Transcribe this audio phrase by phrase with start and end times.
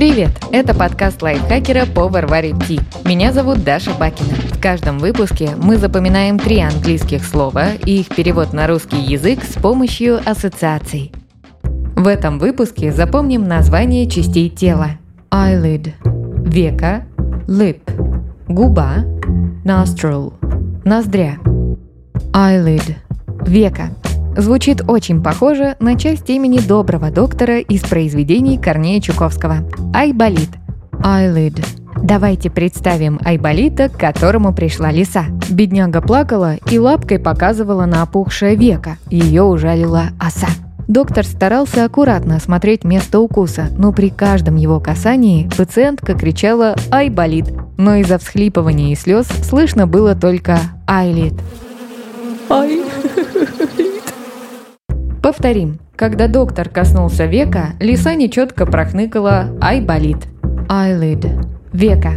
[0.00, 0.30] Привет!
[0.50, 2.80] Это подкаст лайфхакера по Варваре Ти.
[3.04, 4.32] Меня зовут Даша Бакина.
[4.50, 9.60] В каждом выпуске мы запоминаем три английских слова и их перевод на русский язык с
[9.60, 11.12] помощью ассоциаций.
[11.96, 14.92] В этом выпуске запомним название частей тела.
[15.30, 15.92] Eyelid–
[16.48, 17.04] века,
[17.46, 17.82] lip–
[18.48, 19.04] губа,
[19.66, 20.32] nostril–
[20.86, 21.36] ноздря.
[22.32, 22.94] Eyelid–
[23.46, 23.90] века–
[24.40, 29.56] Звучит очень похоже на часть имени доброго доктора из произведений Корнея Чуковского.
[29.94, 30.48] Айболит.
[30.92, 31.62] Eyelid.
[32.02, 35.26] Давайте представим Айболита, к которому пришла лиса.
[35.50, 38.96] Бедняга плакала и лапкой показывала на опухшее веко.
[39.10, 40.48] Ее ужалила оса.
[40.88, 47.52] Доктор старался аккуратно осмотреть место укуса, но при каждом его касании пациентка кричала «Ай, болит!»,
[47.76, 51.34] но из-за всхлипывания и слез слышно было только «Айлит».
[52.48, 52.80] «Ай!»
[55.30, 55.78] Повторим.
[55.94, 60.16] Когда доктор коснулся века, лиса нечетко прохныкала «Ай, болит».
[60.68, 62.14] Eyelid– века.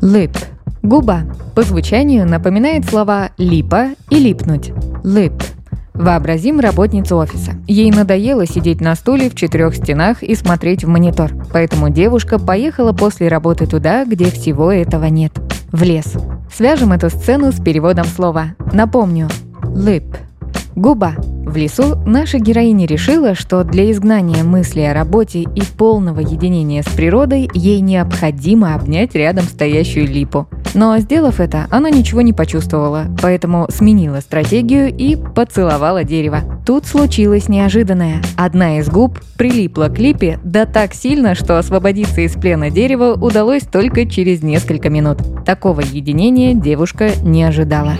[0.00, 0.34] Lip–
[0.82, 1.24] губа.
[1.54, 4.70] По звучанию напоминает слова «липа» и «липнуть».
[5.04, 5.44] Lip–
[5.92, 7.52] Вообразим работницу офиса.
[7.66, 12.94] Ей надоело сидеть на стуле в четырех стенах и смотреть в монитор, поэтому девушка поехала
[12.94, 15.32] после работы туда, где всего этого нет.
[15.70, 16.14] В лес.
[16.50, 18.54] Свяжем эту сцену с переводом слова.
[18.72, 19.28] Напомню.
[19.74, 20.16] Lip–
[20.74, 21.16] губа.
[21.44, 26.86] В лесу наша героиня решила, что для изгнания мысли о работе и полного единения с
[26.86, 30.46] природой ей необходимо обнять рядом стоящую липу.
[30.72, 36.40] Но сделав это, она ничего не почувствовала, поэтому сменила стратегию и поцеловала дерево.
[36.64, 38.22] Тут случилось неожиданное.
[38.36, 43.64] Одна из губ прилипла к липе да так сильно, что освободиться из плена дерева удалось
[43.64, 45.18] только через несколько минут.
[45.44, 47.98] Такого единения девушка не ожидала.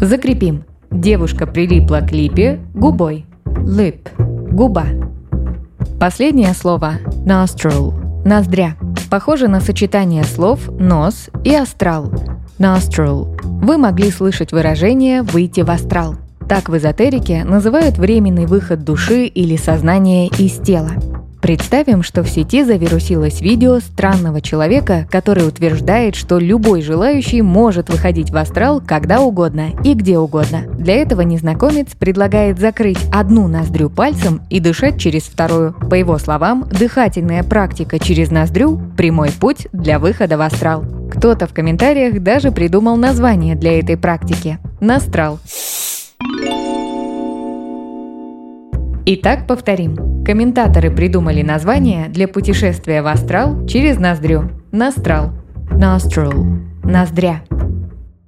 [0.00, 0.64] Закрепим.
[0.90, 3.26] Девушка прилипла к липе губой.
[3.44, 4.08] Lip–
[4.52, 4.86] губа.
[5.98, 6.94] Последнее слово–
[7.26, 8.76] nostril– ноздря.
[9.10, 12.12] Похоже на сочетание слов «нос» и «астрал».
[12.58, 13.38] Nostril.
[13.42, 16.16] Вы могли слышать выражение «выйти в астрал».
[16.48, 20.92] Так в эзотерике называют временный выход души или сознания из тела.
[21.40, 28.30] Представим, что в сети завирусилось видео странного человека, который утверждает, что любой желающий может выходить
[28.30, 30.62] в астрал когда угодно и где угодно.
[30.78, 35.74] Для этого незнакомец предлагает закрыть одну ноздрю пальцем и дышать через вторую.
[35.90, 40.84] По его словам, дыхательная практика через ноздрю– прямой путь для выхода в астрал.
[41.12, 45.38] Кто-то в комментариях даже придумал название для этой практики– «Настрал».
[49.06, 50.05] Итак, повторим.
[50.26, 54.50] Комментаторы придумали название для путешествия в астрал через ноздрю.
[54.72, 55.30] Настрал.
[55.70, 56.34] Nostril.
[56.82, 57.44] Ноздря.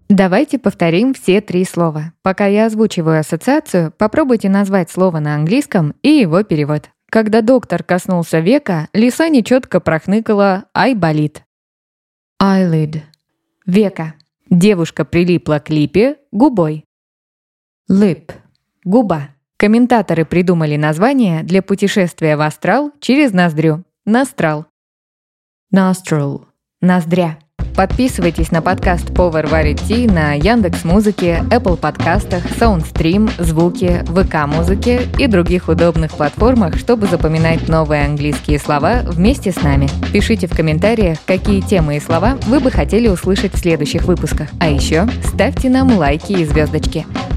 [0.09, 2.13] Давайте повторим все три слова.
[2.23, 6.89] Пока я озвучиваю ассоциацию, попробуйте назвать слово на английском и его перевод.
[7.11, 11.43] Когда доктор коснулся века, лиса нечетко прохныкала «Ай, болит».
[12.41, 13.01] Eyelid.
[13.67, 14.15] Века.
[14.49, 16.85] Девушка прилипла к липе губой.
[17.91, 18.31] Lip.
[18.85, 19.31] Губа.
[19.59, 23.83] Комментаторы придумали название для путешествия в астрал через ноздрю.
[24.07, 24.67] Настрал.
[25.75, 26.43] Nostril.
[26.81, 27.39] Ноздря.
[27.75, 35.03] Подписывайтесь на подкаст Повар варит Ти на Яндекс Музыке, Apple подкастах, Soundstream, Звуки, ВК Музыке
[35.19, 39.89] и других удобных платформах, чтобы запоминать новые английские слова вместе с нами.
[40.13, 44.51] Пишите в комментариях, какие темы и слова вы бы хотели услышать в следующих выпусках.
[44.61, 47.07] А еще ставьте нам лайки и звездочки.